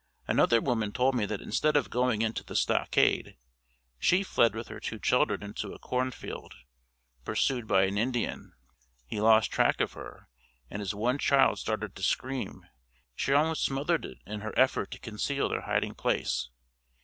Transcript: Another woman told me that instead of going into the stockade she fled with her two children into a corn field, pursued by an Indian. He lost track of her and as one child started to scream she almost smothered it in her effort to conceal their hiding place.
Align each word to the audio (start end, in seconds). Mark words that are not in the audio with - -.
Another 0.27 0.59
woman 0.61 0.91
told 0.91 1.13
me 1.13 1.27
that 1.27 1.43
instead 1.43 1.75
of 1.77 1.91
going 1.91 2.23
into 2.23 2.43
the 2.43 2.55
stockade 2.55 3.37
she 3.99 4.23
fled 4.23 4.55
with 4.55 4.67
her 4.69 4.79
two 4.79 4.97
children 4.97 5.43
into 5.43 5.73
a 5.73 5.77
corn 5.77 6.09
field, 6.09 6.55
pursued 7.23 7.67
by 7.67 7.83
an 7.83 7.99
Indian. 7.99 8.53
He 9.05 9.21
lost 9.21 9.51
track 9.51 9.79
of 9.79 9.93
her 9.93 10.27
and 10.71 10.81
as 10.81 10.95
one 10.95 11.19
child 11.19 11.59
started 11.59 11.95
to 11.95 12.01
scream 12.01 12.63
she 13.15 13.31
almost 13.31 13.63
smothered 13.63 14.03
it 14.03 14.17
in 14.25 14.41
her 14.41 14.57
effort 14.57 14.89
to 14.89 14.97
conceal 14.99 15.47
their 15.49 15.61
hiding 15.61 15.93
place. 15.93 16.49